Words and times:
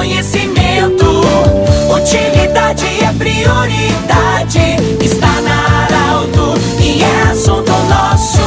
conhecimento. 0.00 1.04
Utilidade 1.94 2.86
é 2.86 3.12
prioridade. 3.12 4.58
Está 5.04 5.42
na 5.42 5.84
Arauto 5.84 6.54
e 6.80 7.02
é 7.02 7.22
assunto 7.30 7.70
nosso. 7.70 8.40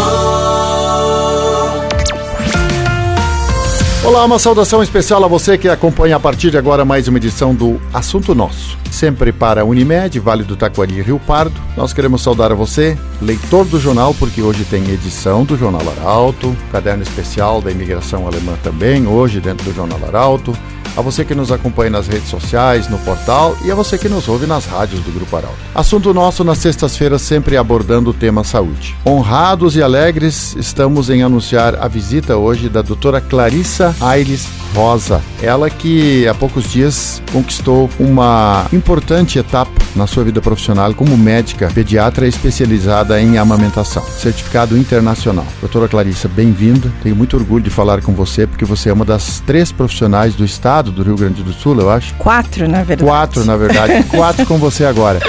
Olá, 4.03 4.25
uma 4.25 4.39
saudação 4.39 4.81
especial 4.81 5.23
a 5.23 5.27
você 5.27 5.55
que 5.55 5.69
acompanha 5.69 6.15
a 6.15 6.19
partir 6.19 6.49
de 6.49 6.57
agora 6.57 6.83
mais 6.83 7.07
uma 7.07 7.19
edição 7.19 7.53
do 7.53 7.79
Assunto 7.93 8.33
Nosso. 8.33 8.75
Sempre 8.91 9.31
para 9.31 9.63
Unimed, 9.63 10.19
Vale 10.19 10.43
do 10.43 10.55
Taquari 10.55 10.97
e 10.97 11.01
Rio 11.03 11.19
Pardo. 11.19 11.61
Nós 11.77 11.93
queremos 11.93 12.23
saudar 12.23 12.51
a 12.51 12.55
você, 12.55 12.97
leitor 13.21 13.63
do 13.65 13.79
jornal, 13.79 14.13
porque 14.15 14.41
hoje 14.41 14.65
tem 14.65 14.89
edição 14.89 15.45
do 15.45 15.55
Jornal 15.55 15.83
Arauto, 15.97 16.55
caderno 16.71 17.03
especial 17.03 17.61
da 17.61 17.71
imigração 17.71 18.27
alemã 18.27 18.57
também, 18.63 19.07
hoje 19.07 19.39
dentro 19.39 19.63
do 19.65 19.73
Jornal 19.73 19.99
Arauto 20.07 20.53
a 20.95 21.01
você 21.01 21.25
que 21.25 21.33
nos 21.33 21.51
acompanha 21.51 21.89
nas 21.89 22.07
redes 22.07 22.29
sociais, 22.29 22.87
no 22.87 22.97
portal 22.99 23.57
e 23.65 23.71
a 23.71 23.75
você 23.75 23.97
que 23.97 24.07
nos 24.07 24.27
ouve 24.27 24.45
nas 24.45 24.65
rádios 24.65 25.01
do 25.01 25.11
Grupo 25.11 25.35
Arauto. 25.35 25.57
Assunto 25.73 26.13
nosso 26.13 26.43
nas 26.43 26.59
sextas-feiras 26.59 27.21
sempre 27.21 27.57
abordando 27.57 28.11
o 28.11 28.13
tema 28.13 28.43
saúde. 28.43 28.95
Honrados 29.05 29.75
e 29.75 29.81
alegres, 29.81 30.55
estamos 30.55 31.09
em 31.09 31.23
anunciar 31.23 31.75
a 31.81 31.87
visita 31.87 32.37
hoje 32.37 32.69
da 32.69 32.81
doutora 32.81 33.19
Clarissa 33.19 33.95
Aires 33.99 34.47
Rosa. 34.75 35.21
Ela 35.41 35.69
que 35.69 36.27
há 36.27 36.33
poucos 36.33 36.71
dias 36.71 37.21
conquistou 37.31 37.89
uma 37.99 38.67
importante 38.71 39.39
etapa 39.39 39.71
na 39.95 40.07
sua 40.07 40.23
vida 40.23 40.41
profissional 40.41 40.93
como 40.93 41.15
médica 41.17 41.71
pediatra 41.73 42.27
especializada 42.27 43.21
em 43.21 43.37
amamentação, 43.37 44.03
certificado 44.03 44.77
internacional. 44.77 45.45
Doutora 45.59 45.87
Clarissa, 45.87 46.27
bem-vinda. 46.27 46.91
Tenho 47.01 47.15
muito 47.15 47.37
orgulho 47.37 47.63
de 47.63 47.69
falar 47.69 48.01
com 48.01 48.13
você 48.13 48.47
porque 48.47 48.65
você 48.65 48.89
é 48.89 48.93
uma 48.93 49.05
das 49.05 49.39
três 49.41 49.71
profissionais 49.71 50.35
do 50.35 50.43
estado 50.43 50.82
do 50.91 51.03
Rio 51.03 51.15
Grande 51.15 51.43
do 51.43 51.53
Sul, 51.53 51.79
eu 51.79 51.89
acho. 51.89 52.13
Quatro, 52.15 52.67
na 52.67 52.83
verdade. 52.83 53.09
Quatro, 53.09 53.45
na 53.45 53.55
verdade. 53.55 54.03
Quatro 54.09 54.45
com 54.45 54.57
você 54.57 54.85
agora, 54.85 55.19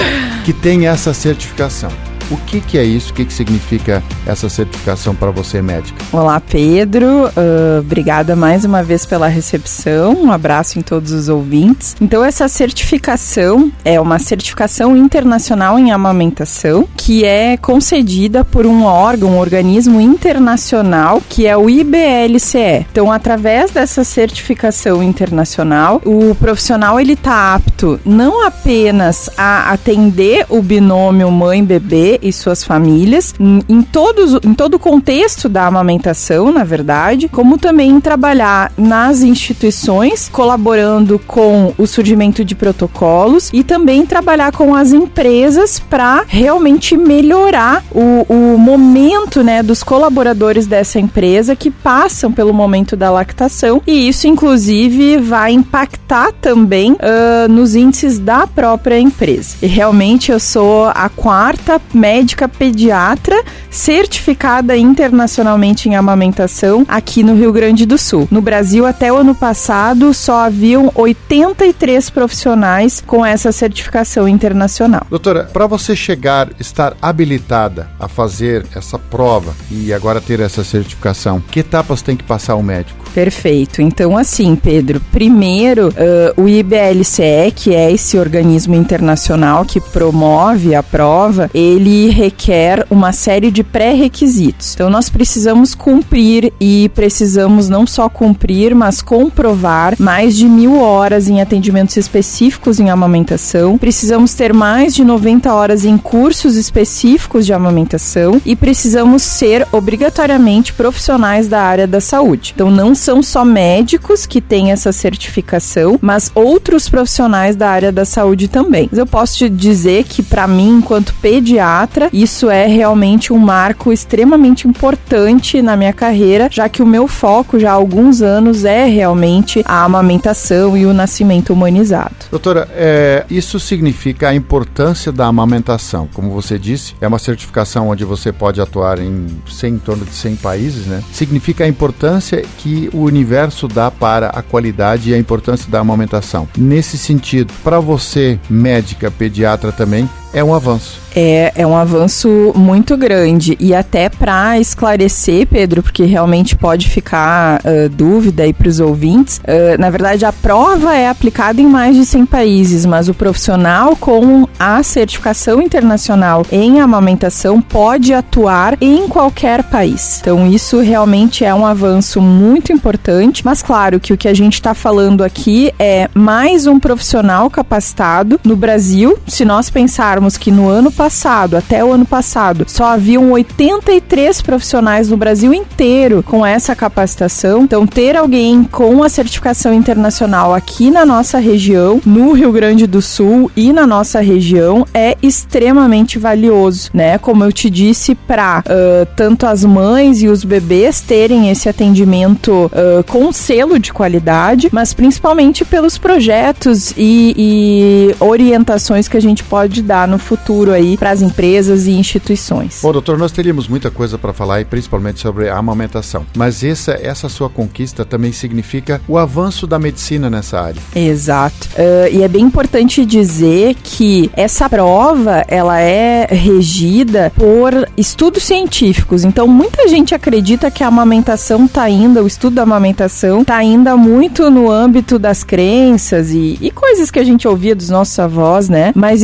que 0.43 0.53
tem 0.53 0.87
essa 0.87 1.13
certificação. 1.13 1.91
O 2.31 2.37
que, 2.37 2.59
que 2.59 2.77
é 2.77 2.83
isso? 2.83 3.11
O 3.11 3.13
que, 3.13 3.25
que 3.25 3.33
significa 3.33 4.01
essa 4.25 4.49
certificação 4.49 5.13
para 5.13 5.29
você, 5.29 5.61
médica? 5.61 6.03
Olá, 6.11 6.39
Pedro. 6.39 7.27
Uh, 7.27 7.79
obrigada 7.79 8.35
mais 8.35 8.65
uma 8.65 8.81
vez 8.81 9.05
pela 9.05 9.27
recepção. 9.27 10.13
Um 10.13 10.31
abraço 10.31 10.79
em 10.79 10.81
todos 10.81 11.11
os 11.11 11.29
ouvintes. 11.29 11.95
Então, 12.01 12.25
essa 12.25 12.47
certificação 12.47 13.71
é 13.83 14.01
uma 14.01 14.17
certificação 14.17 14.97
internacional 14.97 15.77
em 15.77 15.91
amamentação 15.91 16.87
que 16.97 17.23
é 17.23 17.57
concedida 17.57 18.43
por 18.43 18.65
um 18.65 18.85
órgão, 18.85 19.31
um 19.31 19.39
organismo 19.39 20.01
internacional 20.01 21.21
que 21.29 21.45
é 21.45 21.55
o 21.55 21.69
IBLCE. 21.69 22.87
Então, 22.91 23.11
através 23.11 23.69
dessa 23.69 24.03
certificação 24.03 25.03
internacional, 25.03 26.01
o 26.03 26.33
profissional 26.35 26.99
ele 26.99 27.13
está 27.13 27.53
apto 27.53 27.99
não 28.03 28.45
apenas 28.45 29.29
a 29.37 29.71
atender 29.71 30.45
o 30.49 30.61
binômio 30.61 31.29
mãe-bebê 31.29 32.14
e 32.21 32.31
suas 32.31 32.63
famílias 32.63 33.33
em, 33.39 33.61
em, 33.67 33.81
todos, 33.81 34.33
em 34.43 34.53
todo 34.53 34.75
o 34.75 34.79
contexto 34.79 35.47
da 35.47 35.67
amamentação, 35.67 36.51
na 36.51 36.63
verdade, 36.63 37.27
como 37.27 37.57
também 37.57 37.99
trabalhar 37.99 38.71
nas 38.77 39.21
instituições, 39.21 40.29
colaborando 40.29 41.19
com 41.19 41.73
o 41.77 41.87
surgimento 41.87 42.43
de 42.43 42.55
protocolos 42.55 43.49
e 43.53 43.63
também 43.63 44.05
trabalhar 44.05 44.51
com 44.51 44.75
as 44.75 44.91
empresas 44.91 45.79
para 45.79 46.23
realmente 46.27 46.97
melhorar 46.97 47.83
o, 47.91 48.25
o 48.27 48.57
momento 48.57 49.43
né, 49.43 49.61
dos 49.61 49.83
colaboradores 49.83 50.67
dessa 50.67 50.99
empresa 50.99 51.55
que 51.55 51.71
passam 51.71 52.31
pelo 52.31 52.53
momento 52.53 52.95
da 52.95 53.09
lactação 53.09 53.81
e 53.85 54.07
isso, 54.07 54.27
inclusive, 54.27 55.17
vai 55.17 55.51
impactar 55.51 56.31
também 56.33 56.93
uh, 56.93 57.47
nos 57.49 57.75
índices 57.75 58.19
da 58.19 58.47
própria 58.47 58.99
empresa. 58.99 59.55
E 59.61 59.67
realmente 59.67 60.31
eu 60.31 60.39
sou 60.39 60.85
a 60.85 61.09
quarta 61.09 61.79
médica 62.05 62.47
pediatra 62.47 63.35
certificada 63.75 64.77
internacionalmente 64.77 65.89
em 65.89 65.95
amamentação 65.95 66.85
aqui 66.87 67.21
no 67.21 67.35
Rio 67.35 67.51
Grande 67.51 67.85
do 67.85 67.97
Sul. 67.97 68.27
No 68.31 68.41
Brasil, 68.41 68.85
até 68.85 69.11
o 69.11 69.17
ano 69.17 69.35
passado, 69.35 70.13
só 70.13 70.45
haviam 70.45 70.89
83 70.95 72.09
profissionais 72.09 73.03
com 73.05 73.25
essa 73.25 73.51
certificação 73.51 74.27
internacional. 74.27 75.05
Doutora, 75.09 75.43
para 75.51 75.67
você 75.67 75.95
chegar, 75.95 76.49
estar 76.57 76.95
habilitada 77.01 77.89
a 77.99 78.07
fazer 78.07 78.65
essa 78.73 78.97
prova 78.97 79.53
e 79.69 79.93
agora 79.93 80.21
ter 80.21 80.39
essa 80.39 80.63
certificação, 80.63 81.41
que 81.51 81.59
etapas 81.59 82.01
tem 82.01 82.15
que 82.15 82.23
passar 82.23 82.55
o 82.55 82.63
médico? 82.63 83.03
Perfeito. 83.13 83.81
Então, 83.81 84.17
assim, 84.17 84.55
Pedro, 84.55 85.01
primeiro, 85.11 85.89
uh, 85.89 86.41
o 86.41 86.47
IBLCE, 86.47 87.51
que 87.53 87.73
é 87.73 87.91
esse 87.91 88.17
organismo 88.17 88.75
internacional 88.75 89.65
que 89.65 89.81
promove 89.81 90.75
a 90.75 90.83
prova, 90.83 91.49
ele 91.53 92.09
requer 92.09 92.85
uma 92.89 93.11
série 93.11 93.51
de 93.51 93.64
pré-requisitos. 93.71 94.73
Então, 94.73 94.89
nós 94.89 95.09
precisamos 95.09 95.75
cumprir 95.75 96.53
e 96.59 96.89
precisamos 96.95 97.69
não 97.69 97.85
só 97.85 98.07
cumprir, 98.07 98.73
mas 98.73 99.01
comprovar 99.01 99.95
mais 99.99 100.35
de 100.35 100.47
mil 100.47 100.79
horas 100.79 101.27
em 101.27 101.41
atendimentos 101.41 101.97
específicos 101.97 102.79
em 102.79 102.89
amamentação. 102.89 103.77
Precisamos 103.77 104.33
ter 104.33 104.53
mais 104.53 104.95
de 104.95 105.03
90 105.03 105.53
horas 105.53 105.85
em 105.85 105.97
cursos 105.97 106.55
específicos 106.55 107.45
de 107.45 107.53
amamentação 107.53 108.41
e 108.45 108.55
precisamos 108.55 109.23
ser 109.23 109.67
obrigatoriamente 109.71 110.73
profissionais 110.73 111.47
da 111.47 111.61
área 111.61 111.87
da 111.87 111.99
saúde. 111.99 112.53
Então, 112.55 112.69
não 112.69 112.95
são 112.95 113.21
só 113.21 113.43
médicos 113.43 114.25
que 114.25 114.41
têm 114.41 114.71
essa 114.71 114.91
certificação, 114.91 115.97
mas 116.01 116.31
outros 116.33 116.87
profissionais 116.89 117.55
da 117.55 117.69
área 117.69 117.91
da 117.91 118.05
saúde 118.05 118.47
também. 118.47 118.89
Eu 118.91 119.05
posso 119.05 119.37
te 119.37 119.49
dizer 119.49 120.03
que, 120.03 120.23
para 120.23 120.47
mim, 120.47 120.77
enquanto 120.77 121.15
pediatra, 121.21 122.09
isso 122.11 122.49
é 122.49 122.67
realmente 122.67 123.33
um 123.33 123.39
marco 123.55 123.93
extremamente 123.93 124.67
importante 124.67 125.61
na 125.61 125.77
minha 125.77 125.93
carreira, 125.93 126.49
já 126.51 126.67
que 126.67 126.83
o 126.83 126.85
meu 126.85 127.07
foco 127.07 127.57
já 127.57 127.71
há 127.71 127.73
alguns 127.73 128.21
anos 128.21 128.65
é 128.65 128.85
realmente 128.85 129.63
a 129.65 129.85
amamentação 129.85 130.75
e 130.75 130.85
o 130.85 130.93
nascimento 130.93 131.53
humanizado. 131.53 132.13
Doutora, 132.29 132.67
é, 132.73 133.25
isso 133.29 133.57
significa 133.57 134.27
a 134.27 134.35
importância 134.35 135.09
da 135.09 135.25
amamentação. 135.27 136.09
Como 136.13 136.31
você 136.31 136.59
disse, 136.59 136.95
é 136.99 137.07
uma 137.07 137.17
certificação 137.17 137.87
onde 137.87 138.03
você 138.03 138.33
pode 138.33 138.59
atuar 138.59 138.99
em, 138.99 139.27
100, 139.47 139.73
em 139.73 139.77
torno 139.77 140.03
de 140.03 140.13
100 140.13 140.35
países, 140.35 140.85
né? 140.85 141.01
Significa 141.13 141.63
a 141.63 141.67
importância 141.67 142.43
que 142.57 142.89
o 142.91 143.03
universo 143.03 143.69
dá 143.69 143.89
para 143.89 144.27
a 144.31 144.41
qualidade 144.41 145.11
e 145.11 145.13
a 145.13 145.17
importância 145.17 145.71
da 145.71 145.79
amamentação. 145.79 146.45
Nesse 146.57 146.97
sentido, 146.97 147.53
para 147.63 147.79
você, 147.79 148.37
médica, 148.49 149.09
pediatra 149.09 149.71
também, 149.71 150.09
é 150.35 150.43
um 150.43 150.53
avanço. 150.53 150.99
É, 151.15 151.53
é 151.55 151.65
um 151.65 151.77
avanço 151.77 152.51
muito 152.57 152.97
grande. 152.97 153.55
E 153.57 153.73
até 153.73 154.09
para 154.09 154.59
esclarecer, 154.59 155.47
Pedro, 155.47 155.81
porque 155.81 156.03
realmente 156.03 156.57
pode 156.57 156.89
ficar 156.89 157.61
uh, 157.61 157.87
dúvida 157.87 158.43
aí 158.43 158.51
para 158.51 158.67
os 158.67 158.81
ouvintes, 158.81 159.37
uh, 159.37 159.79
na 159.79 159.89
verdade 159.89 160.25
a 160.25 160.33
prova 160.33 160.93
é 160.93 161.07
aplicada 161.07 161.61
em 161.61 161.65
mais 161.65 161.95
de 161.95 162.05
100 162.05 162.25
países, 162.25 162.85
mas 162.85 163.07
o 163.07 163.13
profissional 163.13 163.95
com 163.95 164.45
a 164.59 164.83
certificação 164.83 165.61
internacional 165.61 166.45
em 166.51 166.81
amamentação 166.81 167.61
pode 167.61 168.13
atuar 168.13 168.77
em 168.81 169.07
qualquer 169.07 169.63
país. 169.63 170.19
Então 170.19 170.45
isso 170.45 170.81
realmente 170.81 171.45
é 171.45 171.55
um 171.55 171.65
avanço 171.65 172.19
muito 172.19 172.73
importante, 172.73 173.45
mas 173.45 173.63
claro 173.63 174.01
que 174.01 174.11
o 174.11 174.17
que 174.17 174.27
a 174.27 174.33
gente 174.33 174.55
está 174.55 174.73
falando 174.73 175.23
aqui 175.23 175.73
é 175.79 176.09
mais 176.13 176.67
um 176.67 176.77
profissional 176.77 177.49
capacitado 177.49 178.37
no 178.43 178.57
Brasil. 178.57 179.17
Se 179.27 179.45
nós 179.45 179.69
pensarmos 179.69 180.24
que 180.37 180.51
no 180.51 180.67
ano 180.67 180.91
passado, 180.91 181.55
até 181.55 181.83
o 181.83 181.91
ano 181.91 182.05
passado, 182.05 182.65
só 182.67 182.85
haviam 182.85 183.31
83 183.31 184.41
profissionais 184.41 185.09
no 185.09 185.17
Brasil 185.17 185.53
inteiro 185.53 186.23
com 186.23 186.45
essa 186.45 186.75
capacitação. 186.75 187.63
Então, 187.63 187.85
ter 187.85 188.15
alguém 188.15 188.63
com 188.63 189.03
a 189.03 189.09
certificação 189.09 189.73
internacional 189.73 190.53
aqui 190.53 190.89
na 190.89 191.05
nossa 191.05 191.37
região, 191.37 192.01
no 192.05 192.31
Rio 192.33 192.51
Grande 192.51 192.87
do 192.87 193.01
Sul 193.01 193.51
e 193.55 193.71
na 193.71 193.85
nossa 193.85 194.19
região, 194.19 194.85
é 194.93 195.15
extremamente 195.21 196.17
valioso, 196.17 196.89
né? 196.93 197.17
Como 197.17 197.43
eu 197.43 197.51
te 197.51 197.69
disse, 197.69 198.15
para 198.15 198.59
uh, 198.59 199.07
tanto 199.15 199.45
as 199.45 199.63
mães 199.63 200.21
e 200.21 200.27
os 200.27 200.43
bebês 200.43 201.01
terem 201.01 201.49
esse 201.49 201.69
atendimento 201.69 202.71
uh, 202.73 203.03
com 203.07 203.31
selo 203.31 203.77
de 203.77 203.93
qualidade, 203.93 204.69
mas 204.71 204.93
principalmente 204.93 205.63
pelos 205.63 205.97
projetos 205.97 206.93
e, 206.97 207.35
e 207.37 208.15
orientações 208.19 209.07
que 209.07 209.17
a 209.17 209.21
gente 209.21 209.43
pode 209.43 209.81
dar 209.81 210.07
no 210.07 210.14
no 210.15 210.19
futuro 210.19 210.71
aí 210.71 210.97
para 210.97 211.11
as 211.11 211.21
empresas 211.21 211.85
e 211.85 211.91
instituições. 211.91 212.79
Bom, 212.81 212.93
doutor, 212.93 213.17
nós 213.17 213.31
teríamos 213.31 213.67
muita 213.67 213.91
coisa 213.91 214.17
para 214.17 214.31
falar 214.31 214.61
e 214.61 214.65
principalmente 214.65 215.19
sobre 215.19 215.49
a 215.49 215.57
amamentação. 215.57 216.25
Mas 216.35 216.63
essa, 216.63 216.93
essa 216.93 217.27
sua 217.27 217.49
conquista 217.49 218.05
também 218.05 218.31
significa 218.31 219.01
o 219.07 219.17
avanço 219.17 219.67
da 219.67 219.77
medicina 219.77 220.29
nessa 220.29 220.59
área. 220.59 220.81
Exato. 220.95 221.67
Uh, 221.75 222.15
e 222.15 222.23
é 222.23 222.27
bem 222.27 222.45
importante 222.45 223.05
dizer 223.05 223.75
que 223.83 224.31
essa 224.33 224.69
prova 224.69 225.43
ela 225.47 225.79
é 225.79 226.27
regida 226.31 227.31
por 227.35 227.73
estudos 227.97 228.43
científicos. 228.43 229.25
Então, 229.25 229.47
muita 229.47 229.87
gente 229.89 230.15
acredita 230.15 230.71
que 230.71 230.83
a 230.83 230.87
amamentação 230.87 231.65
está 231.65 231.83
ainda, 231.83 232.23
o 232.23 232.27
estudo 232.27 232.55
da 232.55 232.63
amamentação 232.63 233.41
está 233.41 233.57
ainda 233.57 233.97
muito 233.97 234.49
no 234.49 234.71
âmbito 234.71 235.19
das 235.19 235.43
crenças 235.43 236.31
e, 236.31 236.57
e 236.61 236.71
coisas 236.71 237.11
que 237.11 237.19
a 237.19 237.23
gente 237.23 237.47
ouvia 237.47 237.75
dos 237.75 237.89
nossos 237.89 238.17
avós, 238.17 238.69
né? 238.69 238.93
Mas 238.95 239.23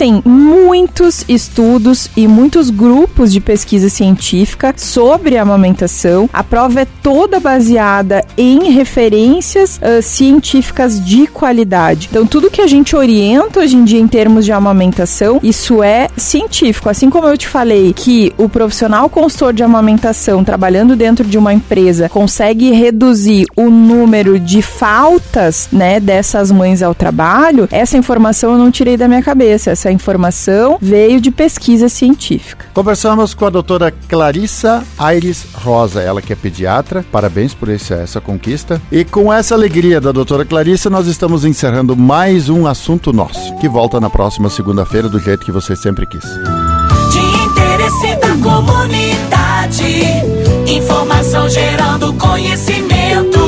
existem 0.00 0.22
muitos 0.24 1.24
estudos 1.28 2.10
e 2.16 2.26
muitos 2.26 2.70
grupos 2.70 3.30
de 3.32 3.40
pesquisa 3.40 3.90
científica 3.90 4.72
sobre 4.76 5.36
a 5.36 5.42
amamentação. 5.42 6.28
A 6.32 6.42
prova 6.42 6.80
é 6.80 6.86
toda 7.02 7.38
baseada 7.38 8.24
em 8.36 8.70
referências 8.70 9.78
uh, 9.78 10.02
científicas 10.02 11.04
de 11.04 11.26
qualidade. 11.26 12.08
Então, 12.10 12.26
tudo 12.26 12.50
que 12.50 12.62
a 12.62 12.66
gente 12.66 12.96
orienta 12.96 13.60
hoje 13.60 13.76
em 13.76 13.84
dia 13.84 14.00
em 14.00 14.08
termos 14.08 14.44
de 14.46 14.52
amamentação, 14.52 15.38
isso 15.42 15.82
é 15.82 16.08
científico. 16.16 16.88
Assim 16.88 17.10
como 17.10 17.28
eu 17.28 17.36
te 17.36 17.46
falei 17.46 17.92
que 17.92 18.32
o 18.38 18.48
profissional 18.48 19.08
consultor 19.10 19.52
de 19.52 19.62
amamentação 19.62 20.42
trabalhando 20.42 20.96
dentro 20.96 21.26
de 21.26 21.36
uma 21.36 21.52
empresa 21.52 22.08
consegue 22.08 22.70
reduzir 22.70 23.44
o 23.54 23.68
número 23.68 24.38
de 24.38 24.62
faltas, 24.62 25.68
né, 25.70 26.00
dessas 26.00 26.50
mães 26.50 26.82
ao 26.82 26.94
trabalho, 26.94 27.68
essa 27.70 27.98
informação 27.98 28.52
eu 28.52 28.58
não 28.58 28.70
tirei 28.70 28.96
da 28.96 29.06
minha 29.06 29.22
cabeça. 29.22 29.74
Essa 29.90 29.94
informação 29.96 30.78
veio 30.80 31.20
de 31.20 31.32
pesquisa 31.32 31.88
científica. 31.88 32.66
Conversamos 32.72 33.34
com 33.34 33.44
a 33.44 33.50
doutora 33.50 33.92
Clarissa 34.08 34.84
Aires 34.96 35.44
Rosa, 35.52 36.00
ela 36.00 36.22
que 36.22 36.32
é 36.32 36.36
pediatra. 36.36 37.04
Parabéns 37.10 37.54
por 37.54 37.68
esse, 37.68 37.92
essa 37.92 38.20
conquista. 38.20 38.80
E 38.92 39.04
com 39.04 39.32
essa 39.32 39.52
alegria 39.52 40.00
da 40.00 40.12
doutora 40.12 40.44
Clarissa, 40.44 40.88
nós 40.88 41.08
estamos 41.08 41.44
encerrando 41.44 41.96
mais 41.96 42.48
um 42.48 42.68
assunto 42.68 43.12
nosso, 43.12 43.56
que 43.56 43.68
volta 43.68 43.98
na 43.98 44.08
próxima 44.08 44.48
segunda-feira 44.48 45.08
do 45.08 45.18
jeito 45.18 45.44
que 45.44 45.50
você 45.50 45.74
sempre 45.74 46.06
quis. 46.06 46.22
De 46.22 47.18
interesse 47.18 48.14
da 48.20 48.36
comunidade, 48.40 50.04
informação 50.68 51.48
gerando 51.48 52.12
conhecimento. 52.12 53.40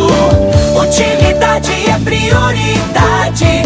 Utilidade 0.76 1.70
é 1.88 1.98
prioridade 2.00 3.61